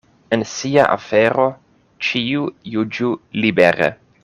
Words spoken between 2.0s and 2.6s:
ĉiu